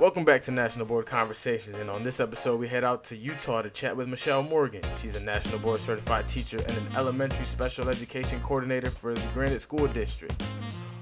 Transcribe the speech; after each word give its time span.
Welcome 0.00 0.24
back 0.24 0.42
to 0.42 0.52
National 0.52 0.86
Board 0.86 1.06
Conversations, 1.06 1.74
and 1.74 1.90
on 1.90 2.04
this 2.04 2.20
episode, 2.20 2.60
we 2.60 2.68
head 2.68 2.84
out 2.84 3.02
to 3.04 3.16
Utah 3.16 3.62
to 3.62 3.70
chat 3.70 3.96
with 3.96 4.06
Michelle 4.06 4.44
Morgan. 4.44 4.80
She's 5.02 5.16
a 5.16 5.20
National 5.20 5.58
Board 5.58 5.80
Certified 5.80 6.28
teacher 6.28 6.56
and 6.56 6.70
an 6.70 6.86
elementary 6.94 7.44
special 7.44 7.88
education 7.88 8.40
coordinator 8.40 8.90
for 8.90 9.12
the 9.12 9.26
Granite 9.34 9.60
School 9.60 9.88
District. 9.88 10.40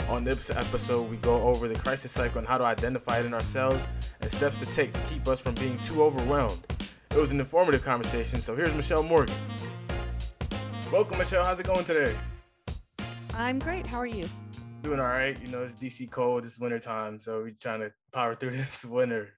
On 0.08 0.24
this 0.24 0.48
episode, 0.48 1.10
we 1.10 1.18
go 1.18 1.42
over 1.42 1.68
the 1.68 1.74
crisis 1.74 2.10
cycle 2.10 2.38
and 2.38 2.48
how 2.48 2.56
to 2.56 2.64
identify 2.64 3.18
it 3.18 3.26
in 3.26 3.34
ourselves 3.34 3.86
and 4.22 4.32
steps 4.32 4.56
to 4.60 4.66
take 4.66 4.94
to 4.94 5.00
keep 5.00 5.28
us 5.28 5.40
from 5.40 5.54
being 5.56 5.78
too 5.80 6.02
overwhelmed. 6.02 6.66
It 7.10 7.18
was 7.18 7.32
an 7.32 7.38
informative 7.38 7.84
conversation, 7.84 8.40
so 8.40 8.56
here's 8.56 8.72
Michelle 8.72 9.02
Morgan. 9.02 9.36
Welcome, 10.90 11.18
Michelle. 11.18 11.44
How's 11.44 11.60
it 11.60 11.66
going 11.66 11.84
today? 11.84 12.16
I'm 13.34 13.58
great. 13.58 13.86
How 13.86 13.98
are 13.98 14.06
you? 14.06 14.26
Doing 14.86 15.00
all 15.00 15.06
right. 15.06 15.36
You 15.42 15.48
know, 15.48 15.64
it's 15.64 15.74
DC 15.74 16.12
cold. 16.12 16.44
It's 16.44 16.60
winter 16.60 16.78
time, 16.78 17.18
so 17.18 17.42
we're 17.42 17.56
trying 17.60 17.80
to 17.80 17.90
power 18.12 18.36
through 18.36 18.50
this 18.56 18.84
winter. 18.84 19.30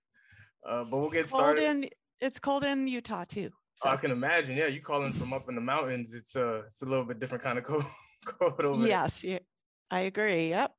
Uh, 0.69 0.85
but 0.85 0.99
we'll 0.99 1.09
get 1.09 1.21
it's 1.21 1.31
cold 1.31 1.43
started. 1.57 1.65
In, 1.65 1.89
it's 2.21 2.39
cold 2.39 2.65
in 2.65 2.87
Utah 2.87 3.25
too. 3.27 3.49
So. 3.75 3.89
I 3.89 3.97
can 3.97 4.11
imagine. 4.11 4.59
Yeah, 4.59 4.67
you 4.67 4.83
calling 4.83 5.11
from 5.11 5.33
up 5.33 5.49
in 5.49 5.55
the 5.55 5.63
mountains. 5.63 6.13
It's 6.13 6.37
uh, 6.37 6.65
it's 6.67 6.83
a 6.83 6.85
little 6.85 7.07
bit 7.07 7.19
different 7.19 7.43
kind 7.43 7.57
of 7.57 7.65
cold. 7.65 7.87
cold 8.27 8.61
over 8.61 8.87
yes, 8.87 9.25
yeah, 9.25 9.39
I 9.91 10.01
agree. 10.01 10.51
Yep. 10.51 10.71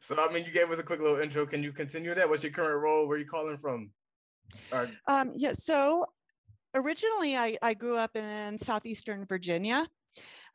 So 0.00 0.16
I 0.16 0.32
mean, 0.32 0.44
you 0.44 0.52
gave 0.52 0.70
us 0.70 0.78
a 0.78 0.84
quick 0.84 1.00
little 1.00 1.18
intro. 1.18 1.44
Can 1.44 1.60
you 1.60 1.72
continue 1.72 2.14
that? 2.14 2.28
What's 2.28 2.44
your 2.44 2.52
current 2.52 2.80
role? 2.80 3.08
Where 3.08 3.16
are 3.16 3.20
you 3.20 3.26
calling 3.26 3.58
from? 3.58 3.90
Right. 4.72 4.90
Um, 5.08 5.32
yeah. 5.34 5.54
So 5.54 6.04
originally, 6.76 7.34
I 7.34 7.56
I 7.62 7.74
grew 7.74 7.96
up 7.96 8.14
in 8.14 8.58
southeastern 8.58 9.26
Virginia 9.26 9.84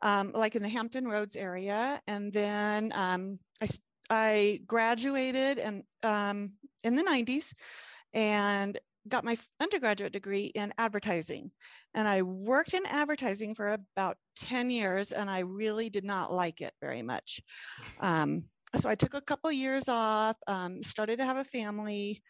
um, 0.02 0.31
like 0.34 0.55
in 0.55 0.62
the 0.62 0.70
Hampton 0.70 1.08
Roads 1.08 1.35
area. 1.35 2.02
And 2.08 2.31
then 2.31 2.91
um, 2.95 3.39
I, 3.62 3.67
I 4.09 4.59
graduated 4.66 5.59
and 5.59 5.84
um, 6.03 6.53
in 6.84 6.95
the 6.95 7.03
90s 7.03 7.53
and 8.13 8.77
got 9.08 9.23
my 9.23 9.38
undergraduate 9.59 10.13
degree 10.13 10.52
in 10.55 10.73
advertising. 10.78 11.52
And 11.94 12.08
I 12.08 12.22
worked 12.22 12.73
in 12.73 12.86
advertising 12.86 13.56
for 13.56 13.78
about 13.95 14.17
10 14.38 14.69
years 14.69 15.11
and 15.11 15.30
I 15.30 15.39
really 15.39 15.89
did 15.89 16.03
not 16.03 16.31
like 16.31 16.61
it 16.61 16.73
very 16.81 17.02
much. 17.02 17.41
Um, 18.00 18.44
so 18.75 18.89
I 18.89 18.95
took 18.95 19.16
a 19.16 19.22
couple 19.22 19.52
years 19.52 19.89
off, 19.89 20.38
um, 20.47 20.84
started 20.84 21.17
to 21.17 21.25
have 21.25 21.38
a 21.38 21.44
family, 21.44 22.22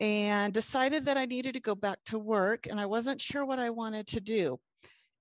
and 0.00 0.52
decided 0.52 1.04
that 1.06 1.16
I 1.16 1.24
needed 1.24 1.54
to 1.54 1.60
go 1.60 1.74
back 1.74 1.98
to 2.06 2.18
work. 2.18 2.66
And 2.68 2.80
I 2.80 2.86
wasn't 2.86 3.20
sure 3.20 3.44
what 3.44 3.58
I 3.58 3.70
wanted 3.70 4.06
to 4.08 4.20
do. 4.20 4.58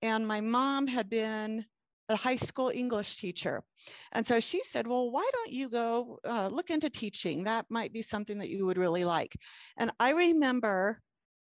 And 0.01 0.27
my 0.27 0.41
mom 0.41 0.87
had 0.87 1.09
been 1.09 1.65
a 2.13 2.17
high 2.17 2.35
school 2.35 2.69
English 2.73 3.17
teacher. 3.17 3.63
And 4.11 4.25
so 4.25 4.39
she 4.39 4.61
said, 4.61 4.87
Well, 4.87 5.11
why 5.11 5.27
don't 5.33 5.51
you 5.51 5.69
go 5.69 6.19
uh, 6.23 6.47
look 6.47 6.69
into 6.69 6.89
teaching? 6.89 7.43
That 7.43 7.65
might 7.69 7.91
be 7.91 8.01
something 8.01 8.37
that 8.39 8.49
you 8.49 8.65
would 8.65 8.77
really 8.77 9.05
like. 9.05 9.33
And 9.77 9.91
I 9.99 10.11
remember 10.11 11.01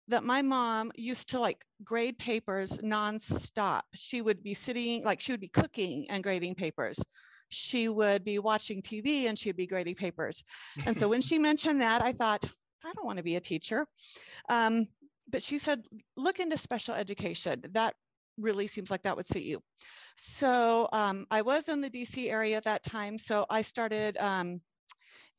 that 0.09 0.23
my 0.23 0.41
mom 0.41 0.91
used 0.95 1.29
to 1.29 1.39
like 1.39 1.65
grade 1.83 2.17
papers 2.17 2.79
nonstop. 2.79 3.81
She 3.93 4.21
would 4.21 4.41
be 4.43 4.53
sitting, 4.53 5.03
like, 5.03 5.19
she 5.19 5.33
would 5.33 5.41
be 5.41 5.49
cooking 5.49 6.07
and 6.09 6.23
grading 6.23 6.55
papers. 6.55 6.99
She 7.49 7.89
would 7.89 8.23
be 8.23 8.39
watching 8.39 8.81
TV 8.81 9.25
and 9.27 9.37
she'd 9.37 9.57
be 9.57 9.67
grading 9.67 9.95
papers. 9.95 10.43
And 10.85 10.95
so 10.95 11.09
when 11.09 11.21
she 11.27 11.39
mentioned 11.39 11.81
that, 11.81 12.01
I 12.01 12.11
thought, 12.13 12.43
I 12.85 12.91
don't 12.93 13.05
want 13.05 13.17
to 13.17 13.23
be 13.23 13.35
a 13.35 13.41
teacher. 13.41 13.85
Um, 14.49 14.87
but 15.29 15.41
she 15.41 15.57
said, 15.57 15.83
look 16.15 16.39
into 16.39 16.57
special 16.57 16.95
education. 16.95 17.63
That 17.71 17.95
really 18.37 18.67
seems 18.67 18.91
like 18.91 19.03
that 19.03 19.15
would 19.15 19.25
suit 19.25 19.43
you. 19.43 19.61
So 20.15 20.87
um, 20.93 21.25
I 21.29 21.41
was 21.41 21.69
in 21.69 21.81
the 21.81 21.89
DC 21.89 22.29
area 22.29 22.57
at 22.57 22.63
that 22.63 22.83
time. 22.83 23.17
So 23.17 23.45
I 23.49 23.61
started 23.61 24.17
um, 24.17 24.61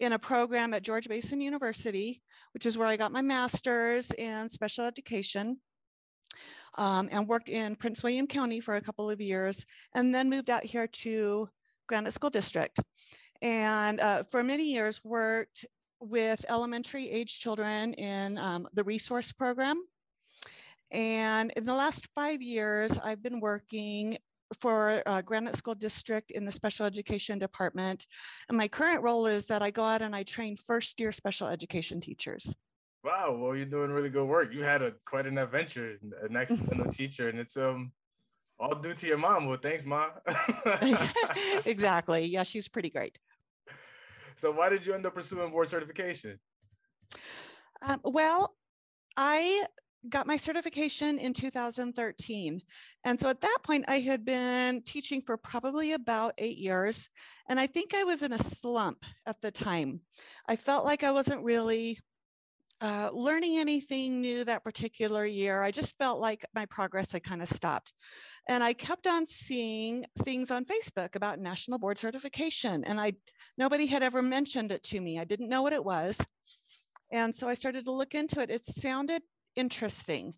in 0.00 0.12
a 0.12 0.18
program 0.18 0.74
at 0.74 0.82
George 0.82 1.08
Mason 1.08 1.40
University, 1.40 2.22
which 2.54 2.66
is 2.66 2.78
where 2.78 2.88
I 2.88 2.96
got 2.96 3.12
my 3.12 3.22
master's 3.22 4.10
in 4.12 4.48
special 4.48 4.84
education. 4.84 5.58
Um, 6.76 7.08
and 7.10 7.26
worked 7.26 7.48
in 7.48 7.74
Prince 7.74 8.04
William 8.04 8.28
County 8.28 8.60
for 8.60 8.76
a 8.76 8.80
couple 8.80 9.10
of 9.10 9.20
years, 9.20 9.66
and 9.96 10.14
then 10.14 10.30
moved 10.30 10.48
out 10.48 10.62
here 10.62 10.86
to 10.86 11.48
Granite 11.88 12.12
School 12.12 12.30
District. 12.30 12.78
And 13.42 13.98
uh, 13.98 14.22
for 14.24 14.44
many 14.44 14.72
years 14.74 15.00
worked 15.02 15.64
with 16.00 16.44
elementary 16.48 17.08
age 17.10 17.40
children 17.40 17.94
in 17.94 18.38
um, 18.38 18.68
the 18.74 18.84
resource 18.84 19.32
program 19.32 19.82
and 20.90 21.52
in 21.56 21.64
the 21.64 21.74
last 21.74 22.08
five 22.14 22.42
years, 22.42 22.98
I've 22.98 23.22
been 23.22 23.40
working 23.40 24.16
for 24.60 25.02
uh, 25.06 25.20
Granite 25.22 25.56
School 25.56 25.74
District 25.74 26.30
in 26.30 26.44
the 26.44 26.52
special 26.52 26.86
education 26.86 27.38
department. 27.38 28.06
And 28.48 28.56
my 28.56 28.68
current 28.68 29.02
role 29.02 29.26
is 29.26 29.46
that 29.46 29.62
I 29.62 29.70
go 29.70 29.84
out 29.84 30.02
and 30.02 30.16
I 30.16 30.22
train 30.22 30.56
first 30.56 30.98
year 31.00 31.12
special 31.12 31.48
education 31.48 32.00
teachers. 32.00 32.54
Wow, 33.04 33.36
well, 33.38 33.54
you're 33.54 33.66
doing 33.66 33.90
really 33.90 34.10
good 34.10 34.26
work. 34.26 34.52
You 34.52 34.64
had 34.64 34.82
a 34.82 34.92
quite 35.04 35.26
an 35.26 35.38
adventure, 35.38 35.98
an 36.22 36.36
accidental 36.36 36.86
teacher, 36.92 37.28
and 37.28 37.38
it's 37.38 37.56
um 37.56 37.92
all 38.58 38.74
due 38.74 38.94
to 38.94 39.06
your 39.06 39.18
mom. 39.18 39.46
Well, 39.46 39.58
thanks, 39.62 39.84
mom. 39.84 40.10
exactly. 41.66 42.26
Yeah, 42.26 42.42
she's 42.42 42.68
pretty 42.68 42.90
great. 42.90 43.18
So, 44.36 44.50
why 44.50 44.68
did 44.68 44.84
you 44.84 44.94
end 44.94 45.06
up 45.06 45.14
pursuing 45.14 45.50
board 45.50 45.68
certification? 45.68 46.38
Um, 47.88 48.00
well, 48.02 48.56
I 49.16 49.64
got 50.10 50.26
my 50.26 50.36
certification 50.36 51.18
in 51.18 51.32
2013. 51.32 52.60
And 53.04 53.20
so 53.20 53.28
at 53.28 53.40
that 53.40 53.58
point, 53.62 53.84
I 53.88 54.00
had 54.00 54.24
been 54.24 54.82
teaching 54.82 55.22
for 55.22 55.36
probably 55.36 55.92
about 55.92 56.34
eight 56.38 56.58
years. 56.58 57.08
And 57.48 57.58
I 57.58 57.66
think 57.66 57.94
I 57.94 58.04
was 58.04 58.22
in 58.22 58.32
a 58.32 58.38
slump 58.38 59.04
at 59.26 59.40
the 59.40 59.50
time. 59.50 60.00
I 60.48 60.56
felt 60.56 60.84
like 60.84 61.02
I 61.02 61.10
wasn't 61.10 61.44
really 61.44 61.98
uh, 62.80 63.10
learning 63.12 63.58
anything 63.58 64.20
new 64.20 64.44
that 64.44 64.62
particular 64.62 65.26
year. 65.26 65.62
I 65.62 65.70
just 65.70 65.98
felt 65.98 66.20
like 66.20 66.44
my 66.54 66.64
progress 66.66 67.12
had 67.12 67.24
kind 67.24 67.42
of 67.42 67.48
stopped. 67.48 67.92
And 68.48 68.62
I 68.62 68.72
kept 68.72 69.06
on 69.06 69.26
seeing 69.26 70.04
things 70.20 70.50
on 70.50 70.64
Facebook 70.64 71.16
about 71.16 71.40
national 71.40 71.78
board 71.78 71.98
certification. 71.98 72.84
And 72.84 73.00
I 73.00 73.14
nobody 73.56 73.86
had 73.86 74.02
ever 74.02 74.22
mentioned 74.22 74.72
it 74.72 74.82
to 74.84 75.00
me. 75.00 75.18
I 75.18 75.24
didn't 75.24 75.48
know 75.48 75.62
what 75.62 75.72
it 75.72 75.84
was. 75.84 76.24
And 77.10 77.34
so 77.34 77.48
I 77.48 77.54
started 77.54 77.84
to 77.86 77.92
look 77.92 78.14
into 78.14 78.40
it. 78.40 78.50
It 78.50 78.64
sounded 78.64 79.22
interesting. 79.58 80.32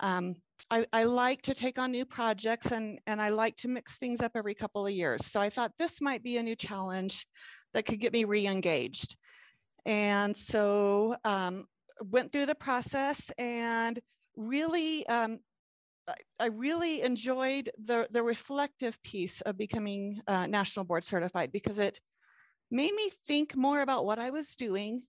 Um, 0.00 0.34
I, 0.70 0.86
I, 0.92 1.04
like 1.04 1.42
to 1.42 1.54
take 1.54 1.78
on 1.78 1.92
new 1.92 2.04
projects 2.04 2.72
and, 2.72 2.98
and 3.06 3.22
I 3.22 3.28
like 3.28 3.56
to 3.58 3.68
mix 3.68 3.96
things 3.96 4.20
up 4.20 4.32
every 4.34 4.54
couple 4.54 4.84
of 4.84 4.92
years. 4.92 5.26
So 5.26 5.40
I 5.40 5.50
thought 5.50 5.72
this 5.78 6.00
might 6.00 6.22
be 6.22 6.36
a 6.36 6.42
new 6.42 6.56
challenge 6.56 7.26
that 7.74 7.86
could 7.86 8.00
get 8.00 8.12
me 8.12 8.24
re-engaged. 8.24 9.16
And 9.86 10.36
so 10.36 11.14
um, 11.24 11.66
went 12.00 12.32
through 12.32 12.46
the 12.46 12.54
process 12.54 13.30
and 13.38 14.00
really, 14.36 15.06
um, 15.06 15.38
I 16.40 16.46
really 16.46 17.02
enjoyed 17.02 17.70
the, 17.78 18.08
the 18.10 18.22
reflective 18.22 19.00
piece 19.02 19.40
of 19.42 19.56
becoming 19.56 20.20
uh, 20.26 20.46
National 20.46 20.84
Board 20.84 21.04
Certified 21.04 21.52
because 21.52 21.78
it 21.78 22.00
made 22.70 22.92
me 22.94 23.10
think 23.26 23.56
more 23.56 23.80
about 23.82 24.04
what 24.04 24.18
I 24.18 24.30
was 24.30 24.56
doing 24.56 25.02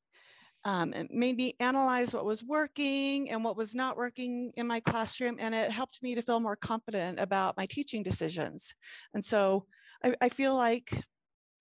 um, 0.65 0.93
it 0.93 1.11
made 1.11 1.37
me 1.37 1.53
analyze 1.59 2.11
what 2.11 2.25
was 2.25 2.43
working 2.43 3.29
and 3.29 3.43
what 3.43 3.55
was 3.55 3.75
not 3.75 3.95
working 3.95 4.51
in 4.57 4.67
my 4.67 4.79
classroom. 4.79 5.37
And 5.39 5.53
it 5.53 5.69
helped 5.69 6.01
me 6.01 6.15
to 6.15 6.23
feel 6.23 6.39
more 6.39 6.55
confident 6.55 7.19
about 7.19 7.55
my 7.55 7.67
teaching 7.67 8.01
decisions. 8.01 8.73
And 9.13 9.23
so 9.23 9.67
I, 10.03 10.15
I 10.21 10.29
feel 10.29 10.55
like 10.55 10.91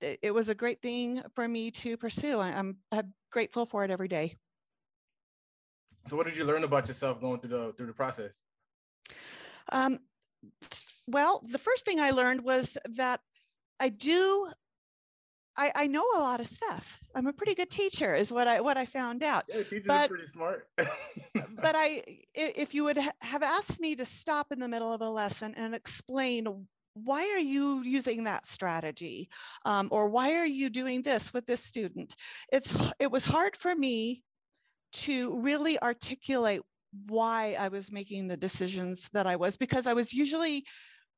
it 0.00 0.32
was 0.32 0.48
a 0.48 0.54
great 0.54 0.80
thing 0.80 1.22
for 1.34 1.46
me 1.46 1.70
to 1.70 1.98
pursue. 1.98 2.40
I'm, 2.40 2.78
I'm 2.90 3.12
grateful 3.30 3.66
for 3.66 3.84
it 3.84 3.90
every 3.90 4.08
day. 4.08 4.36
So 6.08 6.16
what 6.16 6.26
did 6.26 6.36
you 6.36 6.44
learn 6.44 6.64
about 6.64 6.88
yourself 6.88 7.20
going 7.20 7.40
through 7.40 7.50
the, 7.50 7.74
through 7.76 7.86
the 7.86 7.92
process? 7.92 8.42
Um, 9.70 9.98
well, 11.06 11.42
the 11.44 11.58
first 11.58 11.84
thing 11.84 12.00
I 12.00 12.10
learned 12.10 12.42
was 12.42 12.78
that 12.96 13.20
I 13.80 13.90
do 13.90 14.48
I, 15.56 15.70
I 15.74 15.86
know 15.86 16.04
a 16.16 16.20
lot 16.20 16.40
of 16.40 16.46
stuff. 16.46 17.00
I'm 17.14 17.26
a 17.26 17.32
pretty 17.32 17.54
good 17.54 17.70
teacher, 17.70 18.14
is 18.14 18.32
what 18.32 18.48
I 18.48 18.60
what 18.60 18.76
I 18.76 18.86
found 18.86 19.22
out. 19.22 19.44
Yeah, 19.48 19.62
teachers 19.62 19.84
but, 19.86 20.10
pretty 20.10 20.26
smart. 20.26 20.68
but 20.76 20.88
I, 21.64 22.02
if 22.34 22.74
you 22.74 22.84
would 22.84 22.96
have 22.96 23.42
asked 23.42 23.80
me 23.80 23.94
to 23.96 24.04
stop 24.04 24.52
in 24.52 24.58
the 24.58 24.68
middle 24.68 24.92
of 24.92 25.00
a 25.00 25.08
lesson 25.08 25.54
and 25.56 25.74
explain 25.74 26.66
why 26.94 27.22
are 27.34 27.40
you 27.40 27.82
using 27.82 28.24
that 28.24 28.46
strategy, 28.46 29.28
um, 29.64 29.88
or 29.90 30.08
why 30.08 30.34
are 30.34 30.46
you 30.46 30.70
doing 30.70 31.02
this 31.02 31.32
with 31.32 31.46
this 31.46 31.62
student, 31.62 32.14
it's 32.52 32.76
it 32.98 33.10
was 33.10 33.24
hard 33.24 33.56
for 33.56 33.74
me 33.74 34.22
to 34.92 35.40
really 35.40 35.80
articulate 35.80 36.62
why 37.06 37.56
I 37.58 37.68
was 37.68 37.90
making 37.90 38.28
the 38.28 38.36
decisions 38.36 39.08
that 39.12 39.26
I 39.26 39.34
was 39.34 39.56
because 39.56 39.88
I 39.88 39.94
was 39.94 40.12
usually 40.12 40.64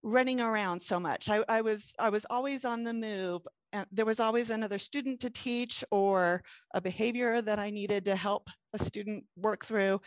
running 0.07 0.41
around 0.41 0.81
so 0.81 1.01
much. 1.01 1.29
I, 1.29 1.43
I 1.49 1.61
was 1.63 1.93
I 1.99 2.11
was 2.11 2.25
always 2.31 2.65
on 2.65 2.85
the 2.85 2.95
move 2.95 3.43
and 3.73 3.85
there 3.91 4.07
was 4.07 4.21
always 4.21 4.51
another 4.51 4.79
student 4.79 5.19
to 5.21 5.31
teach 5.31 5.85
or 5.91 6.43
a 6.73 6.81
behavior 6.81 7.43
that 7.43 7.59
I 7.59 7.71
needed 7.71 8.05
to 8.05 8.15
help 8.15 8.49
a 8.73 8.79
student 8.79 9.25
work 9.37 9.65
through. 9.65 10.01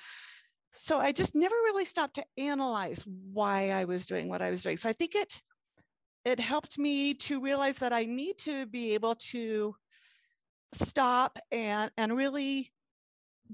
So 0.71 0.99
I 0.99 1.11
just 1.11 1.35
never 1.35 1.53
really 1.53 1.83
stopped 1.83 2.15
to 2.15 2.23
analyze 2.37 3.03
why 3.05 3.71
I 3.71 3.83
was 3.83 4.05
doing 4.05 4.29
what 4.29 4.41
I 4.41 4.49
was 4.49 4.63
doing. 4.63 4.77
So 4.77 4.87
I 4.87 4.93
think 4.93 5.15
it 5.15 5.41
it 6.23 6.39
helped 6.39 6.79
me 6.79 7.13
to 7.15 7.43
realize 7.43 7.79
that 7.79 7.91
I 7.91 8.05
need 8.05 8.37
to 8.39 8.67
be 8.67 8.93
able 8.93 9.15
to 9.31 9.75
stop 10.73 11.37
and 11.51 11.91
and 11.97 12.15
really 12.15 12.71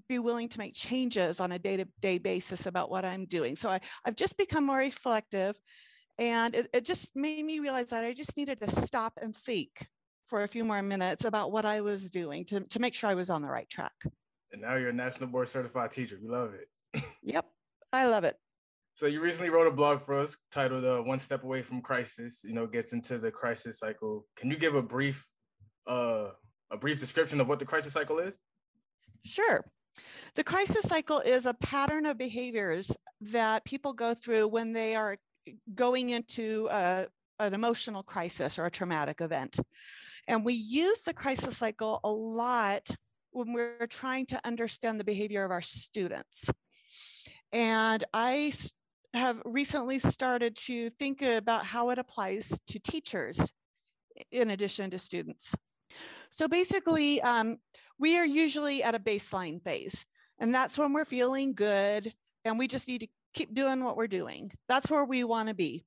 be 0.08 0.20
willing 0.20 0.50
to 0.50 0.60
make 0.60 0.76
changes 0.76 1.40
on 1.40 1.54
a 1.54 1.58
day-to-day 1.58 2.20
basis 2.20 2.68
about 2.68 2.92
what 2.92 3.06
I'm 3.06 3.26
doing. 3.26 3.56
So 3.56 3.70
I, 3.70 3.80
I've 4.06 4.18
just 4.18 4.38
become 4.38 4.66
more 4.66 4.78
reflective 4.78 5.56
and 6.18 6.56
it, 6.56 6.68
it 6.74 6.86
just 6.86 7.16
made 7.16 7.44
me 7.46 7.60
realize 7.60 7.90
that 7.90 8.04
I 8.04 8.14
just 8.14 8.38
needed 8.38 8.60
to 8.62 8.70
stop 8.70 9.14
and 9.22 9.36
think 9.36 9.88
for 10.26 10.44
a 10.44 10.48
few 10.48 10.64
more 10.64 10.82
minutes 10.82 11.26
about 11.26 11.52
what 11.52 11.66
I 11.66 11.82
was 11.82 12.10
doing 12.10 12.46
to, 12.46 12.62
to 12.62 12.80
make 12.80 12.94
sure 12.94 13.10
I 13.10 13.16
was 13.16 13.30
on 13.30 13.42
the 13.42 13.50
right 13.50 13.70
track. 13.70 13.94
And 14.52 14.62
now 14.62 14.76
you're 14.76 14.90
a 14.90 14.94
national 14.94 15.30
board 15.30 15.50
certified 15.50 15.92
teacher. 15.92 16.18
We 16.22 16.30
love 16.30 16.54
it. 16.54 17.04
yep, 17.22 17.46
I 17.92 18.08
love 18.08 18.24
it. 18.24 18.38
So 18.96 19.08
you 19.08 19.20
recently 19.20 19.50
wrote 19.50 19.68
a 19.68 19.72
blog 19.72 20.02
for 20.02 20.16
us 20.16 20.38
titled 20.52 20.86
uh, 20.86 21.02
"One 21.02 21.20
Step 21.20 21.44
Away 21.44 21.62
from 21.62 21.82
Crisis." 21.82 22.42
You 22.46 22.54
know, 22.54 22.66
gets 22.66 22.94
into 22.94 23.18
the 23.18 23.30
crisis 23.30 23.80
cycle. 23.80 24.26
Can 24.38 24.50
you 24.50 24.56
give 24.56 24.76
a 24.76 24.82
brief, 24.82 25.28
uh, 25.86 26.30
a 26.72 26.78
brief 26.78 27.02
description 27.02 27.42
of 27.42 27.50
what 27.50 27.60
the 27.60 27.66
crisis 27.66 27.92
cycle 27.92 28.20
is? 28.20 28.38
Sure. 29.26 29.66
The 30.36 30.46
crisis 30.46 30.84
cycle 30.84 31.20
is 31.20 31.46
a 31.46 31.54
pattern 31.56 32.06
of 32.06 32.18
behaviors 32.18 32.96
that 33.20 33.66
people 33.66 33.92
go 33.92 34.14
through 34.14 34.48
when 34.48 34.72
they 34.72 34.96
are 34.96 35.18
going 35.74 36.10
into 36.10 36.68
a, 36.72 37.08
an 37.40 37.54
emotional 37.54 38.04
crisis 38.04 38.58
or 38.58 38.66
a 38.66 38.72
traumatic 38.72 39.22
event. 39.22 39.58
And 40.28 40.44
we 40.44 40.54
use 40.54 41.02
the 41.02 41.14
crisis 41.14 41.58
cycle 41.58 42.00
a 42.04 42.10
lot 42.10 42.90
when 43.32 43.54
we're 43.54 43.88
trying 43.88 44.26
to 44.28 44.40
understand 44.46 45.00
the 45.00 45.04
behavior 45.04 45.44
of 45.44 45.52
our 45.52 45.62
students. 45.62 46.50
And 47.52 48.04
I 48.14 48.52
have 49.14 49.42
recently 49.46 50.00
started 50.00 50.56
to 50.56 50.90
think 50.92 51.22
about 51.22 51.66
how 51.66 51.90
it 51.90 52.00
applies 52.00 52.60
to 52.68 52.80
teachers 52.80 53.40
in 54.32 54.50
addition 54.52 54.90
to 54.92 54.98
students. 54.98 55.56
So 56.30 56.48
basically, 56.48 57.22
um, 57.22 57.58
we 58.00 58.18
are 58.18 58.26
usually 58.26 58.84
at 58.84 58.96
a 58.96 59.00
baseline 59.00 59.62
phase, 59.62 60.06
and 60.40 60.54
that's 60.54 60.78
when 60.78 60.94
we're 60.94 61.06
feeling 61.06 61.54
good, 61.54 62.12
and 62.44 62.60
we 62.60 62.68
just 62.68 62.88
need 62.88 63.02
to 63.02 63.08
keep 63.36 63.54
doing 63.54 63.84
what 63.84 63.98
we're 63.98 64.08
doing. 64.08 64.52
That's 64.68 64.90
where 64.90 65.06
we 65.06 65.24
want 65.24 65.50
to 65.50 65.56
be. 65.56 65.86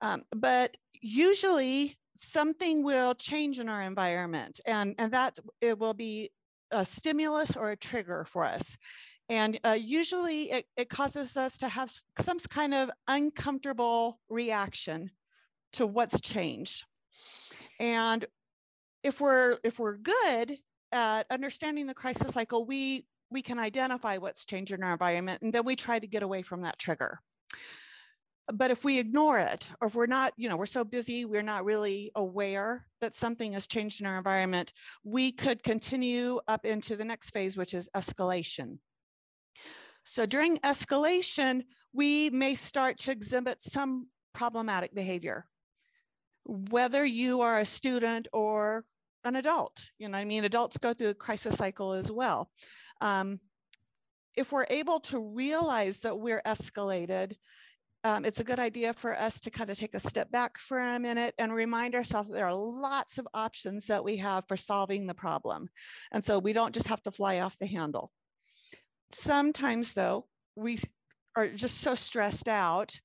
Um, 0.00 0.22
but 0.36 0.76
usually, 1.00 1.98
something 2.16 2.84
will 2.84 3.14
change 3.14 3.58
in 3.58 3.68
our 3.68 3.82
environment, 3.82 4.60
and, 4.66 4.94
and 4.98 5.12
that 5.12 5.38
it 5.60 5.78
will 5.78 5.94
be 5.94 6.30
a 6.70 6.84
stimulus 6.84 7.56
or 7.56 7.70
a 7.70 7.76
trigger 7.76 8.24
for 8.24 8.44
us. 8.44 8.76
And 9.28 9.58
uh, 9.64 9.76
usually 9.78 10.44
it, 10.44 10.66
it 10.76 10.88
causes 10.88 11.36
us 11.36 11.58
to 11.58 11.68
have 11.68 11.90
some 12.18 12.38
kind 12.38 12.72
of 12.74 12.90
uncomfortable 13.08 14.18
reaction 14.28 15.10
to 15.74 15.86
what's 15.86 16.20
changed. 16.20 16.84
And 17.78 18.24
if 19.02 19.20
we're 19.20 19.58
if 19.64 19.78
we're 19.78 19.96
good 19.96 20.52
at 20.92 21.26
understanding 21.30 21.86
the 21.86 21.94
crisis 21.94 22.32
cycle, 22.32 22.64
we 22.64 23.06
we 23.30 23.42
can 23.42 23.58
identify 23.58 24.16
what's 24.16 24.44
changing 24.44 24.78
in 24.78 24.84
our 24.84 24.92
environment 24.92 25.42
and 25.42 25.52
then 25.52 25.64
we 25.64 25.76
try 25.76 25.98
to 25.98 26.06
get 26.06 26.22
away 26.22 26.42
from 26.42 26.62
that 26.62 26.78
trigger. 26.78 27.20
But 28.52 28.70
if 28.70 28.82
we 28.82 28.98
ignore 28.98 29.38
it, 29.38 29.68
or 29.80 29.88
if 29.88 29.94
we're 29.94 30.06
not, 30.06 30.32
you 30.38 30.48
know, 30.48 30.56
we're 30.56 30.64
so 30.64 30.82
busy, 30.82 31.26
we're 31.26 31.42
not 31.42 31.66
really 31.66 32.10
aware 32.14 32.86
that 33.02 33.14
something 33.14 33.52
has 33.52 33.66
changed 33.66 34.00
in 34.00 34.06
our 34.06 34.16
environment, 34.16 34.72
we 35.04 35.32
could 35.32 35.62
continue 35.62 36.40
up 36.48 36.64
into 36.64 36.96
the 36.96 37.04
next 37.04 37.30
phase, 37.30 37.58
which 37.58 37.74
is 37.74 37.90
escalation. 37.94 38.78
So 40.04 40.24
during 40.24 40.56
escalation, 40.60 41.64
we 41.92 42.30
may 42.30 42.54
start 42.54 42.98
to 43.00 43.10
exhibit 43.10 43.62
some 43.62 44.06
problematic 44.32 44.94
behavior, 44.94 45.44
whether 46.46 47.04
you 47.04 47.42
are 47.42 47.58
a 47.58 47.66
student 47.66 48.28
or 48.32 48.86
an 49.24 49.36
adult. 49.36 49.90
You 49.98 50.08
know, 50.08 50.16
I 50.16 50.24
mean, 50.24 50.44
adults 50.44 50.78
go 50.78 50.94
through 50.94 51.10
a 51.10 51.14
crisis 51.14 51.56
cycle 51.56 51.92
as 51.92 52.10
well. 52.10 52.50
Um, 53.00 53.40
if 54.36 54.52
we're 54.52 54.66
able 54.70 55.00
to 55.00 55.20
realize 55.20 56.00
that 56.00 56.18
we're 56.18 56.42
escalated, 56.46 57.34
um, 58.04 58.24
it's 58.24 58.40
a 58.40 58.44
good 58.44 58.60
idea 58.60 58.94
for 58.94 59.18
us 59.18 59.40
to 59.40 59.50
kind 59.50 59.70
of 59.70 59.76
take 59.76 59.94
a 59.94 60.00
step 60.00 60.30
back 60.30 60.58
for 60.58 60.78
a 60.78 61.00
minute 61.00 61.34
and 61.38 61.52
remind 61.52 61.94
ourselves 61.94 62.28
that 62.28 62.34
there 62.34 62.46
are 62.46 62.54
lots 62.54 63.18
of 63.18 63.26
options 63.34 63.86
that 63.86 64.04
we 64.04 64.16
have 64.18 64.44
for 64.46 64.56
solving 64.56 65.06
the 65.06 65.14
problem. 65.14 65.68
And 66.12 66.22
so 66.22 66.38
we 66.38 66.52
don't 66.52 66.74
just 66.74 66.88
have 66.88 67.02
to 67.02 67.10
fly 67.10 67.40
off 67.40 67.58
the 67.58 67.66
handle. 67.66 68.12
Sometimes, 69.12 69.94
though, 69.94 70.26
we 70.54 70.78
are 71.34 71.48
just 71.48 71.80
so 71.80 71.94
stressed 71.94 72.48
out 72.48 73.00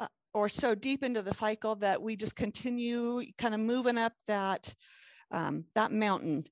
uh, 0.00 0.06
or 0.32 0.48
so 0.48 0.74
deep 0.74 1.02
into 1.02 1.22
the 1.22 1.34
cycle 1.34 1.76
that 1.76 2.00
we 2.00 2.16
just 2.16 2.36
continue 2.36 3.22
kind 3.36 3.54
of 3.54 3.60
moving 3.60 3.98
up 3.98 4.12
that 4.26 4.72
um, 5.30 5.64
that 5.74 5.92
mountain, 5.92 6.44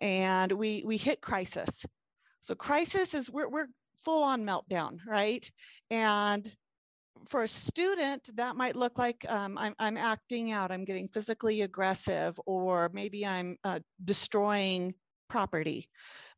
and 0.00 0.52
we 0.52 0.82
we 0.86 0.96
hit 0.96 1.20
crisis. 1.20 1.84
So 2.42 2.56
crisis 2.56 3.14
is 3.14 3.30
we're 3.30 3.48
we're 3.48 3.68
full 4.04 4.24
on 4.24 4.44
meltdown, 4.44 4.98
right? 5.06 5.48
And 5.90 6.46
for 7.28 7.44
a 7.44 7.48
student, 7.48 8.28
that 8.34 8.56
might 8.56 8.74
look 8.74 8.98
like 8.98 9.24
um, 9.30 9.56
I'm, 9.56 9.74
I'm 9.78 9.96
acting 9.96 10.50
out, 10.50 10.72
I'm 10.72 10.84
getting 10.84 11.06
physically 11.06 11.62
aggressive, 11.62 12.38
or 12.46 12.90
maybe 12.92 13.24
I'm 13.24 13.58
uh, 13.62 13.78
destroying 14.04 14.94
property. 15.30 15.88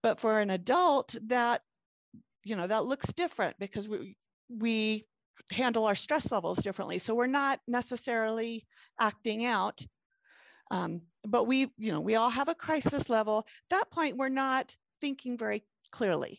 But 0.02 0.20
for 0.20 0.40
an 0.40 0.50
adult, 0.50 1.16
that 1.28 1.62
you 2.44 2.54
know 2.54 2.66
that 2.66 2.84
looks 2.84 3.12
different 3.14 3.56
because 3.58 3.88
we 3.88 4.16
we 4.50 5.06
handle 5.50 5.86
our 5.86 5.94
stress 5.94 6.30
levels 6.30 6.58
differently 6.58 6.98
so 6.98 7.14
we're 7.14 7.26
not 7.26 7.58
necessarily 7.66 8.66
acting 9.00 9.44
out 9.44 9.80
um, 10.70 11.02
but 11.26 11.46
we 11.46 11.72
you 11.76 11.92
know 11.92 12.00
we 12.00 12.14
all 12.14 12.30
have 12.30 12.48
a 12.48 12.54
crisis 12.54 13.10
level 13.10 13.38
At 13.38 13.78
that 13.78 13.90
point 13.90 14.16
we're 14.16 14.28
not 14.28 14.74
thinking 15.00 15.36
very 15.36 15.62
clearly 15.96 16.34